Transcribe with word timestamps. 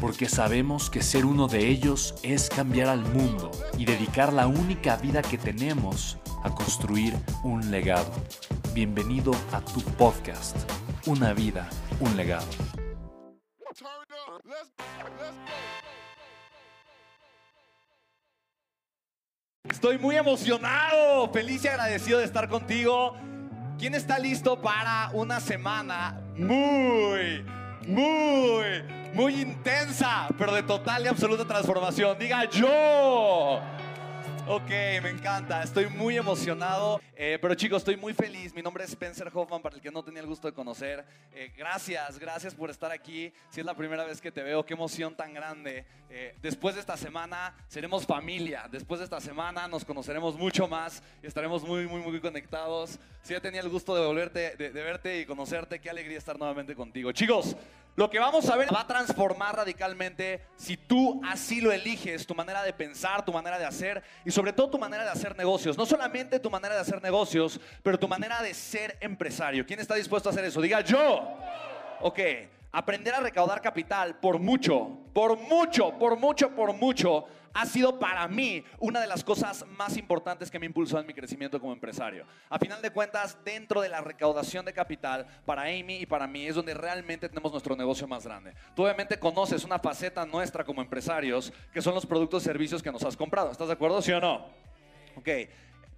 porque 0.00 0.28
sabemos 0.28 0.90
que 0.90 1.02
ser 1.02 1.24
uno 1.24 1.48
de 1.48 1.68
ellos 1.68 2.14
es 2.22 2.48
cambiar 2.48 2.88
al 2.88 3.00
mundo 3.00 3.50
y 3.78 3.84
dedicar 3.84 4.32
la 4.32 4.46
única 4.46 4.96
vida 4.96 5.22
que 5.22 5.38
tenemos 5.38 6.18
a 6.44 6.54
construir 6.54 7.14
un 7.42 7.70
legado. 7.70 8.12
Bienvenido 8.74 9.32
a 9.52 9.60
tu 9.60 9.80
podcast, 9.80 10.56
Una 11.06 11.32
vida, 11.32 11.68
un 12.00 12.16
legado. 12.16 12.46
Estoy 19.64 19.98
muy 19.98 20.16
emocionado, 20.16 21.30
feliz 21.32 21.64
y 21.64 21.68
agradecido 21.68 22.18
de 22.18 22.24
estar 22.24 22.48
contigo. 22.48 23.16
¿Quién 23.78 23.94
está 23.94 24.18
listo 24.18 24.60
para 24.60 25.10
una 25.12 25.38
semana 25.40 26.20
muy, 26.36 27.44
muy, 27.86 28.84
muy 29.14 29.40
intensa, 29.40 30.28
pero 30.36 30.54
de 30.54 30.62
total 30.62 31.04
y 31.04 31.08
absoluta 31.08 31.44
transformación? 31.44 32.18
Diga 32.18 32.44
yo. 32.50 33.60
Ok, 34.48 34.70
me 35.02 35.10
encanta, 35.10 35.64
estoy 35.64 35.88
muy 35.88 36.16
emocionado, 36.16 37.00
eh, 37.16 37.36
pero 37.42 37.56
chicos, 37.56 37.78
estoy 37.78 37.96
muy 37.96 38.14
feliz. 38.14 38.54
Mi 38.54 38.62
nombre 38.62 38.84
es 38.84 38.90
Spencer 38.90 39.28
Hoffman, 39.34 39.60
para 39.60 39.74
el 39.74 39.82
que 39.82 39.90
no 39.90 40.04
tenía 40.04 40.20
el 40.20 40.28
gusto 40.28 40.46
de 40.46 40.54
conocer. 40.54 41.04
Eh, 41.34 41.52
gracias, 41.56 42.16
gracias 42.16 42.54
por 42.54 42.70
estar 42.70 42.92
aquí. 42.92 43.32
Si 43.50 43.58
es 43.58 43.66
la 43.66 43.74
primera 43.74 44.04
vez 44.04 44.20
que 44.20 44.30
te 44.30 44.44
veo, 44.44 44.64
qué 44.64 44.74
emoción 44.74 45.16
tan 45.16 45.34
grande. 45.34 45.84
Eh, 46.08 46.36
después 46.40 46.76
de 46.76 46.80
esta 46.80 46.96
semana 46.96 47.56
seremos 47.66 48.06
familia, 48.06 48.68
después 48.70 49.00
de 49.00 49.04
esta 49.04 49.20
semana 49.20 49.66
nos 49.66 49.84
conoceremos 49.84 50.36
mucho 50.36 50.68
más 50.68 51.02
y 51.24 51.26
estaremos 51.26 51.64
muy, 51.64 51.88
muy, 51.88 52.00
muy 52.00 52.20
conectados. 52.20 53.00
Si 53.24 53.32
ya 53.32 53.40
tenía 53.40 53.62
el 53.62 53.68
gusto 53.68 53.96
de 53.96 54.06
volverte, 54.06 54.54
de, 54.54 54.70
de 54.70 54.82
verte 54.84 55.18
y 55.18 55.26
conocerte, 55.26 55.80
qué 55.80 55.90
alegría 55.90 56.18
estar 56.18 56.38
nuevamente 56.38 56.76
contigo. 56.76 57.10
Chicos, 57.10 57.56
lo 57.96 58.10
que 58.10 58.18
vamos 58.18 58.48
a 58.50 58.56
ver 58.56 58.72
va 58.72 58.82
a 58.82 58.86
transformar 58.86 59.56
radicalmente 59.56 60.42
si 60.56 60.76
tú 60.76 61.20
así 61.24 61.62
lo 61.62 61.72
eliges, 61.72 62.26
tu 62.26 62.34
manera 62.34 62.62
de 62.62 62.74
pensar, 62.74 63.24
tu 63.24 63.32
manera 63.32 63.58
de 63.58 63.64
hacer 63.64 64.02
y 64.24 64.30
sobre 64.30 64.52
todo 64.52 64.70
tu 64.70 64.78
manera 64.78 65.04
de 65.04 65.10
hacer 65.10 65.34
negocios. 65.36 65.78
No 65.78 65.86
solamente 65.86 66.38
tu 66.38 66.50
manera 66.50 66.74
de 66.74 66.82
hacer 66.82 67.02
negocios, 67.02 67.58
pero 67.82 67.98
tu 67.98 68.06
manera 68.06 68.42
de 68.42 68.52
ser 68.52 68.98
empresario. 69.00 69.64
¿Quién 69.64 69.80
está 69.80 69.94
dispuesto 69.94 70.28
a 70.28 70.32
hacer 70.32 70.44
eso? 70.44 70.60
Diga 70.60 70.82
yo. 70.82 71.38
Ok, 72.00 72.20
aprender 72.76 73.14
a 73.14 73.20
recaudar 73.20 73.62
capital 73.62 74.16
por 74.16 74.38
mucho, 74.38 74.98
por 75.14 75.38
mucho, 75.38 75.98
por 75.98 76.18
mucho, 76.18 76.50
por 76.50 76.74
mucho, 76.74 77.24
ha 77.54 77.64
sido 77.64 77.98
para 77.98 78.28
mí 78.28 78.62
una 78.78 79.00
de 79.00 79.06
las 79.06 79.24
cosas 79.24 79.64
más 79.78 79.96
importantes 79.96 80.50
que 80.50 80.58
me 80.58 80.66
impulsó 80.66 81.00
en 81.00 81.06
mi 81.06 81.14
crecimiento 81.14 81.58
como 81.58 81.72
empresario. 81.72 82.26
A 82.50 82.58
final 82.58 82.82
de 82.82 82.90
cuentas, 82.90 83.38
dentro 83.46 83.80
de 83.80 83.88
la 83.88 84.02
recaudación 84.02 84.66
de 84.66 84.74
capital, 84.74 85.26
para 85.46 85.62
Amy 85.62 86.02
y 86.02 86.04
para 86.06 86.26
mí 86.26 86.46
es 86.46 86.54
donde 86.54 86.74
realmente 86.74 87.30
tenemos 87.30 87.50
nuestro 87.50 87.74
negocio 87.74 88.06
más 88.06 88.26
grande. 88.26 88.52
Tú 88.74 88.82
obviamente 88.82 89.18
conoces 89.18 89.64
una 89.64 89.78
faceta 89.78 90.26
nuestra 90.26 90.62
como 90.62 90.82
empresarios, 90.82 91.54
que 91.72 91.80
son 91.80 91.94
los 91.94 92.04
productos 92.04 92.42
y 92.42 92.44
servicios 92.44 92.82
que 92.82 92.92
nos 92.92 93.02
has 93.04 93.16
comprado. 93.16 93.52
¿Estás 93.52 93.68
de 93.68 93.72
acuerdo, 93.72 94.02
sí 94.02 94.12
o 94.12 94.20
no? 94.20 94.48
Ok. 95.16 95.28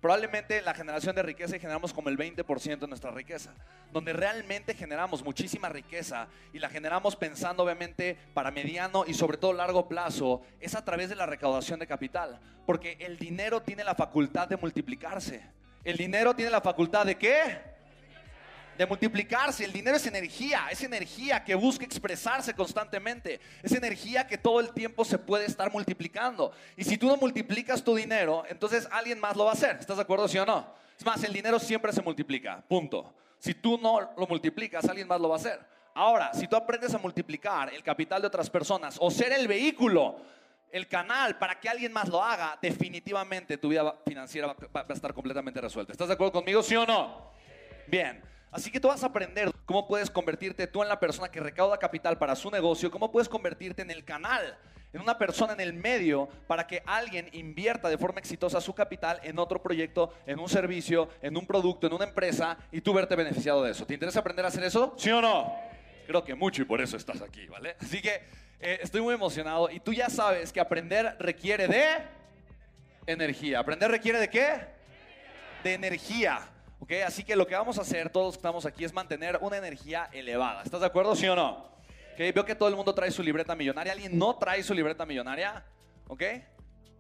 Probablemente 0.01 0.63
la 0.63 0.75
generación 0.75 1.17
de 1.17 1.23
riqueza 1.25 1.57
y 1.57 1.61
generamos 1.61 1.93
como 1.93 2.09
el 2.09 2.17
20% 2.17 2.79
de 2.79 2.87
nuestra 2.87 3.11
riqueza, 3.11 3.53
donde 3.93 4.13
realmente 4.13 4.75
generamos 4.75 5.25
muchísima 5.25 5.69
riqueza 5.69 6.29
y 6.53 6.61
la 6.61 6.69
generamos 6.69 7.17
pensando 7.17 7.65
obviamente 7.65 8.17
para 8.33 8.53
mediano 8.53 9.05
y 9.07 9.15
sobre 9.15 9.39
todo 9.39 9.53
largo 9.53 9.89
plazo, 9.89 10.43
es 10.61 10.77
a 10.77 10.85
través 10.85 11.09
de 11.09 11.17
la 11.17 11.27
recaudación 11.27 11.81
de 11.81 11.89
capital, 11.89 12.39
porque 12.65 12.97
el 13.01 13.19
dinero 13.19 13.63
tiene 13.63 13.83
la 13.83 13.97
facultad 13.97 14.47
de 14.47 14.57
multiplicarse. 14.57 15.43
El 15.83 15.97
dinero 15.97 16.35
tiene 16.35 16.53
la 16.53 16.61
facultad 16.61 17.05
de 17.05 17.17
qué? 17.17 17.78
De 18.79 18.87
multiplicarse. 18.87 19.65
El 19.65 19.73
dinero 19.73 19.97
es 19.97 20.07
energía, 20.07 20.69
es 20.71 20.83
energía 20.85 21.43
que 21.43 21.57
busca 21.57 21.85
expresarse 21.85 22.55
constantemente, 22.55 23.41
es 23.61 23.73
energía 23.73 24.27
que 24.27 24.39
todo 24.39 24.61
el 24.61 24.73
tiempo 24.73 25.05
se 25.05 25.19
puede 25.19 25.47
estar 25.47 25.71
multiplicando. 25.73 26.53
Y 26.77 26.85
si 26.85 26.97
tú 26.97 27.09
no 27.09 27.17
multiplicas 27.17 27.83
tu 27.83 27.97
dinero, 27.97 28.45
entonces 28.49 28.89
alguien 28.93 29.19
más 29.19 29.37
lo 29.37 29.45
va 29.45 29.51
a 29.51 29.55
hacer. 29.55 29.77
¿Estás 29.81 29.97
de 29.97 30.03
acuerdo, 30.05 30.29
sí 30.29 30.39
o 30.39 30.47
no? 30.47 30.73
Es 30.97 31.05
más, 31.05 31.23
el 31.25 31.33
dinero 31.33 31.59
siempre 31.59 31.93
se 31.93 32.01
multiplica, 32.01 32.63
punto. 32.69 33.13
Si 33.41 33.55
tú 33.55 33.79
no 33.79 34.13
lo 34.17 34.27
multiplicas, 34.29 34.85
alguien 34.89 35.09
más 35.09 35.21
lo 35.21 35.29
va 35.29 35.35
a 35.35 35.39
hacer. 35.39 35.61
Ahora, 35.95 36.33
si 36.33 36.47
tú 36.47 36.55
aprendes 36.55 36.95
a 36.95 36.99
multiplicar 36.99 37.75
el 37.75 37.83
capital 37.83 38.21
de 38.21 38.29
otras 38.29 38.49
personas 38.49 38.97
o 39.01 39.11
ser 39.11 39.33
el 39.33 39.49
vehículo, 39.49 40.21
el 40.71 40.87
canal 40.87 41.37
para 41.37 41.59
que 41.59 41.69
alguien 41.69 41.93
más 41.93 42.09
lo 42.09 42.23
haga, 42.23 42.57
definitivamente 42.63 43.59
tu 43.59 43.71
vida 43.71 43.93
financiera 44.07 44.47
va 44.47 44.87
a 44.89 44.93
estar 44.93 45.13
completamente 45.13 45.61
resuelta. 45.61 45.91
¿Estás 45.91 46.07
de 46.07 46.15
acuerdo 46.15 46.33
conmigo, 46.33 46.63
sí 46.63 46.77
o 46.77 46.87
no? 46.87 47.33
Bien. 47.89 48.28
Así 48.51 48.71
que 48.71 48.81
tú 48.81 48.89
vas 48.89 49.03
a 49.03 49.07
aprender 49.07 49.51
cómo 49.67 49.87
puedes 49.87 50.11
convertirte 50.11 50.67
tú 50.67 50.83
en 50.83 50.89
la 50.89 50.99
persona 50.99 51.29
que 51.29 51.41
recauda 51.41 51.79
capital 51.79 52.17
para 52.19 52.35
su 52.35 52.51
negocio, 52.51 52.91
cómo 52.91 53.13
puedes 53.13 53.29
convertirte 53.29 53.83
en 53.83 53.91
el 53.91 54.05
canal, 54.05 54.57
en 54.93 55.03
una 55.03 55.19
persona 55.19 55.53
en 55.53 55.61
el 55.61 55.75
medio 55.75 56.29
para 56.47 56.67
que 56.67 56.83
alguien 56.87 57.29
invierta 57.33 57.91
de 57.91 57.99
forma 57.99 58.21
exitosa 58.21 58.61
su 58.61 58.75
capital 58.75 59.21
en 59.23 59.39
otro 59.39 59.63
proyecto, 59.63 60.15
en 60.27 60.39
un 60.39 60.49
servicio, 60.49 61.11
en 61.21 61.37
un 61.37 61.47
producto, 61.47 61.87
en 61.87 61.93
una 61.93 62.05
empresa 62.05 62.57
y 62.73 62.81
tú 62.81 62.95
verte 62.95 63.15
beneficiado 63.15 63.63
de 63.63 63.73
eso. 63.73 63.85
¿Te 63.85 63.95
interesa 63.95 64.21
aprender 64.21 64.47
a 64.47 64.49
hacer 64.49 64.65
eso? 64.65 64.95
¿Sí 64.97 65.11
o 65.11 65.21
no? 65.21 65.55
Creo 66.07 66.25
que 66.25 66.35
mucho 66.35 66.63
y 66.63 66.65
por 66.65 66.81
eso 66.81 66.97
estás 66.97 67.21
aquí, 67.21 67.47
¿vale? 67.49 67.77
Así 67.81 68.01
que 68.01 68.23
eh, 68.61 68.79
estoy 68.83 69.03
muy 69.03 69.13
emocionado 69.13 69.71
y 69.71 69.79
tú 69.81 69.93
ya 69.93 70.09
sabes 70.09 70.55
que 70.55 70.61
aprender 70.61 71.17
requiere 71.19 71.69
de 71.69 71.85
energía. 73.07 73.59
¿Aprender 73.59 73.91
requiere 73.91 74.19
de 74.19 74.31
qué? 74.31 74.61
De 75.63 75.75
energía. 75.75 76.41
¿Ok? 76.81 76.93
Así 77.07 77.25
que 77.25 77.37
lo 77.37 77.47
que 77.47 77.55
vamos 77.55 77.79
a 77.79 77.83
hacer, 77.83 78.11
todos 78.11 78.35
que 78.35 78.39
estamos 78.39 78.67
aquí, 78.67 78.85
es 78.85 78.93
mantener 78.93 79.39
una 79.41 79.57
energía 79.57 80.09
elevada. 80.13 80.63
¿Estás 80.63 80.81
de 80.81 80.87
acuerdo, 80.87 81.15
sí 81.17 81.27
o 81.29 81.37
no? 81.37 81.69
¿Ok? 82.15 82.19
Veo 82.35 82.45
que 82.45 82.55
todo 82.55 82.69
el 82.69 82.77
mundo 82.77 82.95
trae 82.95 83.11
su 83.11 83.23
libreta 83.23 83.55
millonaria. 83.55 83.93
¿Alguien 83.93 84.19
no 84.19 84.37
trae 84.37 84.63
su 84.63 84.75
libreta 84.75 85.07
millonaria? 85.07 85.65
¿Ok? 86.09 86.23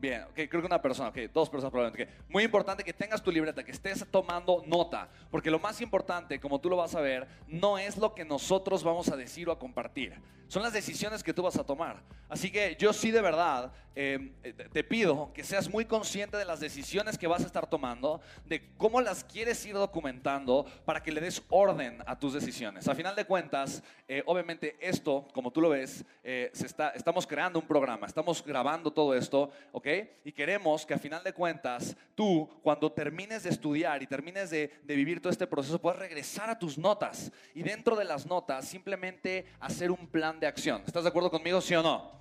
Bien, 0.00 0.22
ok, 0.22 0.34
creo 0.34 0.60
que 0.60 0.66
una 0.66 0.80
persona, 0.80 1.08
ok, 1.08 1.16
dos 1.32 1.50
personas 1.50 1.72
probablemente. 1.72 2.04
Okay. 2.04 2.24
Muy 2.28 2.44
importante 2.44 2.84
que 2.84 2.92
tengas 2.92 3.22
tu 3.22 3.32
libreta, 3.32 3.64
que 3.64 3.72
estés 3.72 4.06
tomando 4.10 4.62
nota, 4.66 5.08
porque 5.30 5.50
lo 5.50 5.58
más 5.58 5.80
importante, 5.80 6.38
como 6.38 6.60
tú 6.60 6.70
lo 6.70 6.76
vas 6.76 6.94
a 6.94 7.00
ver, 7.00 7.26
no 7.48 7.78
es 7.78 7.96
lo 7.96 8.14
que 8.14 8.24
nosotros 8.24 8.84
vamos 8.84 9.08
a 9.08 9.16
decir 9.16 9.48
o 9.48 9.52
a 9.52 9.58
compartir, 9.58 10.14
son 10.46 10.62
las 10.62 10.72
decisiones 10.72 11.22
que 11.22 11.34
tú 11.34 11.42
vas 11.42 11.58
a 11.58 11.64
tomar. 11.64 12.02
Así 12.28 12.50
que 12.50 12.76
yo 12.78 12.92
sí 12.92 13.10
de 13.10 13.20
verdad 13.20 13.72
eh, 13.94 14.32
te 14.72 14.84
pido 14.84 15.32
que 15.34 15.42
seas 15.42 15.68
muy 15.68 15.84
consciente 15.84 16.36
de 16.36 16.44
las 16.44 16.60
decisiones 16.60 17.18
que 17.18 17.26
vas 17.26 17.42
a 17.42 17.46
estar 17.46 17.68
tomando, 17.68 18.20
de 18.46 18.70
cómo 18.76 19.00
las 19.00 19.24
quieres 19.24 19.64
ir 19.66 19.74
documentando 19.74 20.64
para 20.84 21.02
que 21.02 21.10
le 21.10 21.20
des 21.20 21.42
orden 21.48 21.98
a 22.06 22.16
tus 22.16 22.32
decisiones. 22.32 22.86
A 22.86 22.94
final 22.94 23.16
de 23.16 23.24
cuentas, 23.24 23.82
eh, 24.06 24.22
obviamente 24.26 24.76
esto, 24.80 25.26
como 25.34 25.50
tú 25.50 25.60
lo 25.60 25.70
ves, 25.70 26.04
eh, 26.22 26.50
se 26.54 26.66
está, 26.66 26.90
estamos 26.90 27.26
creando 27.26 27.58
un 27.58 27.66
programa, 27.66 28.06
estamos 28.06 28.44
grabando 28.44 28.90
todo 28.92 29.14
esto, 29.14 29.50
¿ok? 29.72 29.87
Y 30.24 30.32
queremos 30.32 30.84
que 30.84 30.94
a 30.94 30.98
final 30.98 31.24
de 31.24 31.32
cuentas 31.32 31.96
tú, 32.14 32.48
cuando 32.62 32.92
termines 32.92 33.42
de 33.42 33.50
estudiar 33.50 34.02
y 34.02 34.06
termines 34.06 34.50
de, 34.50 34.70
vivir 34.84 35.20
todo 35.20 35.30
este 35.30 35.46
proceso, 35.46 35.80
puedas 35.80 35.98
regresar 35.98 36.50
a 36.50 36.58
tus 36.58 36.76
notas 36.76 37.32
y 37.54 37.62
dentro 37.62 37.96
de 37.96 38.04
las 38.04 38.26
notas 38.26 38.66
simplemente 38.66 39.46
hacer 39.60 39.90
un 39.90 40.06
plan 40.08 40.38
de 40.40 40.46
acción. 40.46 40.82
¿Estás 40.86 41.04
de 41.04 41.08
acuerdo 41.08 41.30
conmigo, 41.30 41.60
sí 41.60 41.74
o 41.74 41.82
no? 41.82 42.18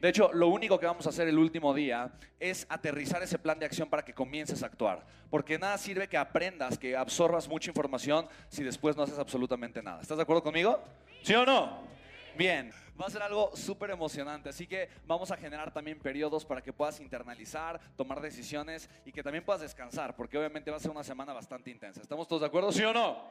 De 0.00 0.08
hecho, 0.08 0.30
lo 0.32 0.48
único 0.48 0.78
que 0.78 0.86
vamos 0.86 1.06
a 1.06 1.10
hacer 1.10 1.28
el 1.28 1.38
último 1.38 1.72
día 1.72 2.12
es 2.38 2.66
aterrizar 2.68 3.22
ese 3.22 3.38
plan 3.38 3.58
de 3.58 3.64
acción 3.64 3.88
para 3.88 4.04
que 4.04 4.12
comiences 4.12 4.62
a 4.62 4.66
actuar. 4.66 5.06
Porque 5.30 5.58
nada 5.58 5.78
sirve 5.78 6.08
que 6.08 6.18
aprendas, 6.18 6.78
que 6.78 6.96
absorbas 6.96 7.48
mucha 7.48 7.70
información 7.70 8.28
si 8.48 8.62
después 8.62 8.96
no 8.96 9.04
haces 9.04 9.18
absolutamente 9.18 9.82
nada. 9.82 10.02
¿Estás 10.02 10.18
de 10.18 10.24
acuerdo 10.24 10.42
conmigo? 10.42 10.82
¿Sí 11.22 11.34
o 11.34 11.46
no? 11.46 11.94
Bien, 12.36 12.72
va 13.00 13.06
a 13.06 13.10
ser 13.10 13.22
algo 13.22 13.54
súper 13.54 13.90
emocionante, 13.90 14.48
así 14.48 14.66
que 14.66 14.88
vamos 15.06 15.30
a 15.30 15.36
generar 15.36 15.72
también 15.72 16.00
periodos 16.00 16.44
para 16.44 16.60
que 16.60 16.72
puedas 16.72 16.98
internalizar, 16.98 17.80
tomar 17.96 18.20
decisiones 18.20 18.90
y 19.04 19.12
que 19.12 19.22
también 19.22 19.44
puedas 19.44 19.62
descansar, 19.62 20.16
porque 20.16 20.36
obviamente 20.36 20.68
va 20.68 20.78
a 20.78 20.80
ser 20.80 20.90
una 20.90 21.04
semana 21.04 21.32
bastante 21.32 21.70
intensa. 21.70 22.00
¿Estamos 22.00 22.26
todos 22.26 22.42
de 22.42 22.48
acuerdo, 22.48 22.72
sí 22.72 22.82
o 22.82 22.92
no? 22.92 23.22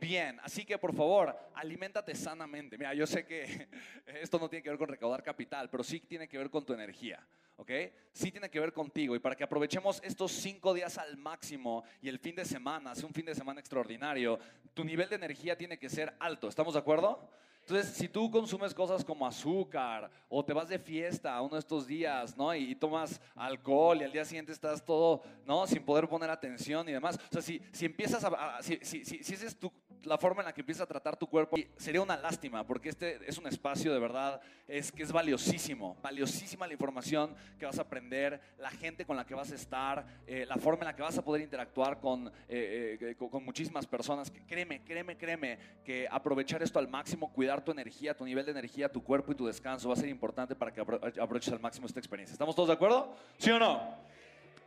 Bien, 0.00 0.40
así 0.42 0.64
que 0.64 0.78
por 0.78 0.94
favor, 0.94 1.36
aliméntate 1.54 2.14
sanamente. 2.14 2.78
Mira, 2.78 2.94
yo 2.94 3.06
sé 3.06 3.26
que 3.26 3.68
esto 4.06 4.38
no 4.38 4.48
tiene 4.48 4.62
que 4.62 4.70
ver 4.70 4.78
con 4.78 4.88
recaudar 4.88 5.22
capital, 5.22 5.68
pero 5.68 5.84
sí 5.84 6.00
tiene 6.00 6.26
que 6.26 6.38
ver 6.38 6.48
con 6.48 6.64
tu 6.64 6.72
energía. 6.72 7.26
¿ok? 7.56 7.70
Sí 8.12 8.32
tiene 8.32 8.50
que 8.50 8.58
ver 8.58 8.72
contigo 8.72 9.14
y 9.14 9.18
para 9.18 9.36
que 9.36 9.44
aprovechemos 9.44 10.00
estos 10.02 10.32
cinco 10.32 10.72
días 10.72 10.96
al 10.96 11.18
máximo 11.18 11.84
y 12.00 12.08
el 12.08 12.18
fin 12.18 12.34
de 12.34 12.44
semana, 12.44 12.94
sea 12.94 13.06
un 13.06 13.12
fin 13.12 13.26
de 13.26 13.34
semana 13.34 13.60
extraordinario, 13.60 14.38
tu 14.72 14.82
nivel 14.82 15.08
de 15.08 15.16
energía 15.16 15.56
tiene 15.56 15.78
que 15.78 15.88
ser 15.88 16.14
alto, 16.18 16.48
¿estamos 16.48 16.74
de 16.74 16.80
acuerdo? 16.80 17.30
Entonces, 17.66 17.94
si 17.94 18.08
tú 18.08 18.30
consumes 18.30 18.74
cosas 18.74 19.02
como 19.02 19.26
azúcar 19.26 20.10
o 20.28 20.44
te 20.44 20.52
vas 20.52 20.68
de 20.68 20.78
fiesta 20.78 21.40
uno 21.40 21.54
de 21.54 21.60
estos 21.60 21.86
días, 21.86 22.36
¿no? 22.36 22.54
Y, 22.54 22.74
tomas 22.74 23.18
alcohol 23.34 24.02
y 24.02 24.04
al 24.04 24.12
día 24.12 24.26
siguiente 24.26 24.52
estás 24.52 24.84
todo, 24.84 25.22
¿no? 25.46 25.66
Sin 25.66 25.82
poder 25.82 26.06
poner 26.06 26.28
atención 26.28 26.86
y 26.90 26.92
demás. 26.92 27.18
O 27.30 27.32
sea, 27.32 27.40
si, 27.40 27.62
si 27.72 27.86
empiezas 27.86 28.22
a... 28.22 28.62
si, 28.62 28.78
si, 28.82 29.02
si, 29.02 29.16
esa 29.16 29.46
es 29.46 29.58
tu, 29.58 29.72
la 30.04 30.18
forma 30.18 30.42
en 30.42 30.46
la 30.46 30.54
que 30.54 30.60
empiezas 30.60 30.82
a 30.82 30.86
tratar 30.86 31.16
tu 31.16 31.26
cuerpo, 31.26 31.56
sería 31.76 32.00
una 32.00 32.16
lástima 32.16 32.66
porque 32.66 32.88
este 32.88 33.18
es 33.26 33.38
un 33.38 33.46
espacio 33.46 33.92
de 33.92 33.98
verdad, 33.98 34.40
es 34.66 34.92
que 34.92 35.02
es 35.02 35.12
valiosísimo, 35.12 35.96
valiosísima 36.02 36.66
la 36.66 36.72
información 36.72 37.34
que 37.58 37.66
vas 37.66 37.78
a 37.78 37.82
aprender, 37.82 38.40
la 38.58 38.70
gente 38.70 39.04
con 39.04 39.16
la 39.16 39.24
que 39.24 39.34
vas 39.34 39.52
a 39.52 39.54
estar, 39.54 40.06
eh, 40.26 40.46
la 40.46 40.56
forma 40.56 40.82
en 40.82 40.86
la 40.86 40.96
que 40.96 41.02
vas 41.02 41.18
a 41.18 41.24
poder 41.24 41.42
interactuar 41.42 42.00
con, 42.00 42.28
eh, 42.48 42.98
eh, 43.00 43.14
con, 43.16 43.28
con 43.28 43.44
muchísimas 43.44 43.86
personas. 43.86 44.32
Créeme, 44.46 44.82
créeme, 44.82 45.16
créeme 45.16 45.58
que 45.84 46.06
aprovechar 46.10 46.62
esto 46.62 46.78
al 46.78 46.88
máximo, 46.88 47.32
cuidar 47.32 47.64
tu 47.64 47.72
energía, 47.72 48.16
tu 48.16 48.24
nivel 48.24 48.44
de 48.44 48.52
energía, 48.52 48.90
tu 48.90 49.02
cuerpo 49.02 49.32
y 49.32 49.34
tu 49.34 49.46
descanso 49.46 49.88
va 49.88 49.94
a 49.94 49.98
ser 49.98 50.08
importante 50.08 50.54
para 50.54 50.72
que 50.72 50.80
aproveches 50.80 51.52
al 51.52 51.60
máximo 51.60 51.86
esta 51.86 52.00
experiencia. 52.00 52.32
¿Estamos 52.32 52.54
todos 52.54 52.68
de 52.68 52.74
acuerdo? 52.74 53.16
¿Sí 53.38 53.50
o 53.50 53.58
no? 53.58 53.96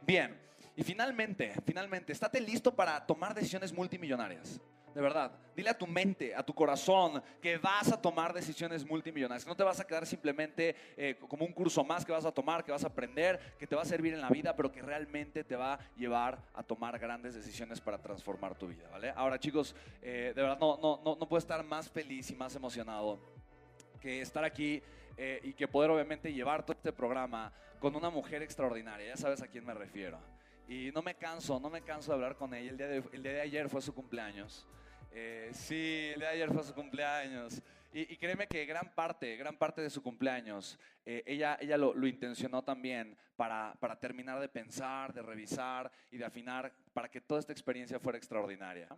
Bien. 0.06 0.48
Y 0.75 0.83
finalmente, 0.83 1.54
finalmente, 1.66 2.13
estate 2.13 2.40
listo 2.40 2.74
para 2.74 3.04
tomar 3.04 3.33
decisiones 3.33 3.74
multimillonarias. 3.74 4.62
De 4.97 5.03
verdad, 5.03 5.31
dile 5.55 5.69
a 5.69 5.77
tu 5.77 5.85
mente, 5.85 6.33
a 6.33 6.41
tu 6.41 6.55
corazón, 6.55 7.21
que 7.39 7.59
vas 7.59 7.91
a 7.91 8.01
tomar 8.01 8.33
decisiones 8.33 8.83
multimillonarias. 8.83 9.44
Que 9.44 9.49
no 9.51 9.55
te 9.55 9.61
vas 9.61 9.79
a 9.79 9.85
quedar 9.85 10.07
simplemente 10.07 10.75
eh, 10.97 11.19
como 11.29 11.45
un 11.45 11.53
curso 11.53 11.83
más 11.83 12.03
que 12.03 12.11
vas 12.11 12.25
a 12.25 12.31
tomar, 12.31 12.63
que 12.63 12.71
vas 12.71 12.83
a 12.83 12.88
aprender, 12.88 13.39
que 13.59 13.67
te 13.67 13.75
va 13.75 13.83
a 13.83 13.85
servir 13.85 14.15
en 14.15 14.21
la 14.21 14.29
vida, 14.29 14.55
pero 14.55 14.71
que 14.71 14.81
realmente 14.81 15.44
te 15.44 15.55
va 15.55 15.75
a 15.75 15.79
llevar 15.95 16.39
a 16.51 16.63
tomar 16.63 16.97
grandes 16.97 17.35
decisiones 17.35 17.79
para 17.79 17.99
transformar 17.99 18.55
tu 18.55 18.69
vida. 18.69 18.89
¿vale? 18.89 19.13
Ahora, 19.15 19.39
chicos, 19.39 19.75
eh, 20.01 20.33
de 20.35 20.41
verdad 20.41 20.57
no, 20.59 20.79
no, 20.81 20.99
no, 21.03 21.29
puedo 21.29 21.38
estar 21.38 21.63
más 21.63 21.88
feliz 21.91 22.31
y 22.31 22.35
más 22.35 22.55
emocionado 22.55 23.19
que 24.01 24.19
estar 24.19 24.44
aquí 24.44 24.81
eh, 25.15 25.41
y 25.44 25.53
que 25.53 25.67
poder 25.67 25.91
obviamente 25.91 26.33
llevar 26.33 26.65
todo 26.65 26.73
este 26.75 26.91
programa 26.91 27.53
con 27.79 27.95
una 27.95 28.09
mujer 28.09 28.41
extraordinaria. 28.41 29.09
Ya 29.09 29.17
sabes 29.17 29.44
a 29.44 29.47
quién 29.47 29.63
me 29.63 29.75
refiero. 29.75 30.17
Y 30.67 30.89
no 30.91 31.03
me 31.03 31.13
canso, 31.13 31.59
no 31.59 31.69
me 31.69 31.83
canso 31.83 32.09
de 32.09 32.15
hablar 32.15 32.35
con 32.35 32.51
ella. 32.55 32.71
El 32.71 33.21
día 33.21 33.33
de 33.33 33.41
ayer 33.41 33.69
fue 33.69 33.79
su 33.79 33.94
cumpleaños. 33.94 34.65
Eh, 35.12 35.50
sí, 35.54 36.12
el 36.13 36.19
de 36.19 36.27
ayer 36.27 36.51
fue 36.51 36.63
su 36.63 36.74
cumpleaños. 36.74 37.62
Y, 37.94 38.13
y, 38.13 38.18
créeme 38.18 38.48
que 38.48 38.65
gran 38.65 38.94
parte, 38.94 39.36
gran 39.38 39.57
parte 39.57 39.81
de 39.81 39.89
su 39.89 40.04
cumpleaños, 40.04 40.77
eh, 41.06 41.24
ella, 41.25 41.57
ella 41.59 41.77
lo, 41.77 41.94
lo, 41.94 42.06
intencionó 42.06 42.63
también 42.63 43.18
para, 43.36 43.75
para 43.80 43.98
terminar 44.00 44.39
de 44.39 44.50
pensar, 44.50 45.13
de 45.13 45.21
revisar 45.21 45.92
y 46.12 46.18
de 46.18 46.25
afinar 46.25 46.71
para 46.94 47.09
que 47.09 47.21
toda 47.21 47.39
esta 47.39 47.54
experiencia 47.54 48.00
fuera 48.00 48.18
extraordinaria. 48.18 48.89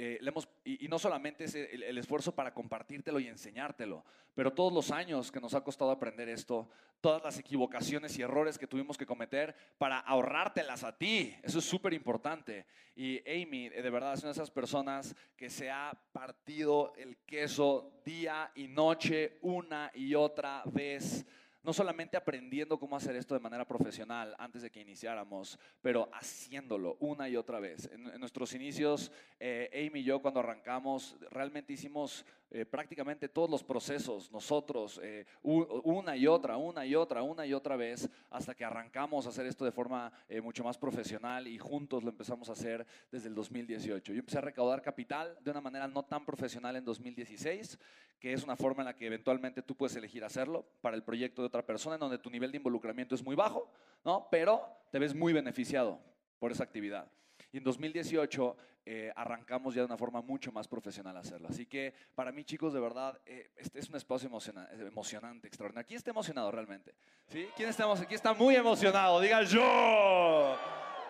Eh, 0.00 0.20
y, 0.64 0.86
no 0.86 0.96
solamente 0.96 1.44
es 1.44 1.56
el, 1.56 1.82
el, 1.82 1.98
esfuerzo 1.98 2.32
para 2.32 2.54
compartírtelo 2.54 3.18
y 3.18 3.26
enseñártelo, 3.26 4.04
pero 4.32 4.52
todos 4.52 4.72
los 4.72 4.92
años 4.92 5.32
que 5.32 5.40
nos 5.40 5.54
ha 5.54 5.64
costado 5.64 5.90
aprender 5.90 6.28
esto, 6.28 6.68
todas 7.00 7.20
las 7.24 7.36
equivocaciones 7.36 8.16
y 8.16 8.22
errores 8.22 8.58
que 8.58 8.68
tuvimos 8.68 8.96
que 8.96 9.06
cometer 9.06 9.56
para 9.76 9.98
ahorrártelas 9.98 10.84
a 10.84 10.96
ti, 10.96 11.34
eso 11.42 11.58
es 11.58 11.64
súper 11.64 11.94
importante. 11.94 12.64
Y 12.94 13.18
Amy, 13.28 13.70
de 13.70 13.90
verdad, 13.90 14.14
es 14.14 14.20
una 14.20 14.28
de 14.28 14.34
esas 14.34 14.52
personas 14.52 15.16
que 15.36 15.50
se 15.50 15.68
ha 15.68 16.00
partido 16.12 16.92
el 16.96 17.16
queso 17.18 18.00
día 18.04 18.52
y 18.54 18.68
noche, 18.68 19.38
una 19.42 19.90
y 19.94 20.14
otra 20.14 20.62
vez 20.66 21.26
no 21.62 21.72
solamente 21.72 22.16
aprendiendo 22.16 22.78
cómo 22.78 22.96
hacer 22.96 23.16
esto 23.16 23.34
de 23.34 23.40
manera 23.40 23.66
profesional 23.66 24.34
antes 24.38 24.62
de 24.62 24.70
que 24.70 24.80
iniciáramos, 24.80 25.58
pero 25.80 26.08
haciéndolo 26.12 26.96
una 27.00 27.28
y 27.28 27.36
otra 27.36 27.60
vez. 27.60 27.90
En, 27.92 28.20
nuestros 28.20 28.52
inicios, 28.54 29.12
eh, 29.40 29.68
Amy 29.72 30.00
y 30.00 30.04
yo 30.04 30.20
cuando 30.22 30.40
arrancamos, 30.40 31.16
realmente 31.30 31.72
hicimos 31.72 32.24
eh, 32.50 32.64
prácticamente 32.64 33.28
todos 33.28 33.50
los 33.50 33.62
procesos 33.62 34.32
nosotros, 34.32 35.00
eh, 35.02 35.26
una 35.42 36.16
y 36.16 36.26
otra, 36.26 36.56
una 36.56 36.86
y 36.86 36.94
otra, 36.94 37.22
una 37.22 37.46
y 37.46 37.52
otra 37.52 37.76
vez, 37.76 38.08
hasta 38.30 38.54
que 38.54 38.64
arrancamos 38.64 39.26
a 39.26 39.28
hacer 39.28 39.46
esto 39.46 39.64
de 39.64 39.72
forma 39.72 40.10
eh, 40.28 40.40
mucho 40.40 40.64
más 40.64 40.78
profesional 40.78 41.46
y 41.46 41.58
juntos 41.58 42.02
lo 42.02 42.10
empezamos 42.10 42.48
a 42.48 42.52
hacer 42.52 42.86
desde 43.10 43.28
el 43.28 43.34
2018. 43.34 44.12
Yo 44.12 44.18
empecé 44.18 44.38
a 44.38 44.42
recaudar 44.42 44.80
capital 44.80 45.36
de 45.40 45.50
una 45.50 45.60
manera 45.60 45.86
no 45.88 46.04
tan 46.04 46.24
profesional 46.24 46.76
en 46.76 46.84
2016, 46.84 47.78
que 48.18 48.32
es 48.32 48.42
una 48.42 48.56
forma 48.56 48.82
en 48.82 48.86
la 48.86 48.96
que 48.96 49.06
eventualmente 49.06 49.62
tú 49.62 49.76
puedes 49.76 49.94
elegir 49.96 50.24
hacerlo 50.24 50.66
para 50.80 50.96
el 50.96 51.02
proyecto 51.02 51.42
de 51.42 51.48
otra 51.48 51.64
persona, 51.66 51.96
en 51.96 52.00
donde 52.00 52.18
tu 52.18 52.30
nivel 52.30 52.50
de 52.50 52.56
involucramiento 52.56 53.14
es 53.14 53.22
muy 53.22 53.36
bajo, 53.36 53.70
¿no? 54.04 54.26
pero 54.30 54.66
te 54.90 54.98
ves 54.98 55.14
muy 55.14 55.32
beneficiado 55.32 56.00
por 56.38 56.50
esa 56.50 56.64
actividad. 56.64 57.10
Y 57.52 57.58
en 57.58 57.64
2018 57.64 58.56
eh, 58.84 59.12
arrancamos 59.16 59.74
ya 59.74 59.82
de 59.82 59.86
una 59.86 59.96
forma 59.96 60.22
mucho 60.22 60.52
más 60.52 60.66
profesional 60.68 61.16
hacerlo. 61.16 61.48
Así 61.48 61.66
que 61.66 61.92
para 62.14 62.32
mí, 62.32 62.44
chicos, 62.44 62.72
de 62.72 62.80
verdad, 62.80 63.20
este 63.56 63.78
es 63.78 63.88
un 63.88 63.96
espacio 63.96 64.28
emocionante, 64.28 64.74
emocionante, 64.86 65.48
extraordinario. 65.48 65.86
¿Quién 65.86 65.98
está 65.98 66.10
emocionado 66.10 66.50
realmente? 66.50 66.94
¿Sí? 67.26 67.48
¿Quién 67.56 67.68
está, 67.68 67.84
¿Quién 67.94 68.12
está 68.12 68.32
muy 68.34 68.56
emocionado? 68.56 69.20
Diga 69.20 69.42
yo. 69.42 70.56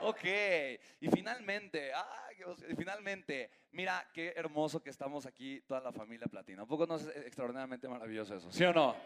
Ok. 0.00 0.24
Y 1.00 1.08
finalmente, 1.08 1.92
ah, 1.92 2.28
y 2.68 2.74
finalmente, 2.76 3.50
mira 3.72 4.08
qué 4.12 4.32
hermoso 4.36 4.82
que 4.82 4.90
estamos 4.90 5.26
aquí, 5.26 5.60
toda 5.62 5.80
la 5.80 5.92
familia 5.92 6.26
Platina. 6.26 6.62
¿Un 6.62 6.68
poco 6.68 6.86
no 6.86 6.96
es 6.96 7.06
extraordinariamente 7.06 7.88
maravilloso 7.88 8.36
eso? 8.36 8.50
¿Sí 8.52 8.64
o 8.64 8.72
no? 8.72 8.96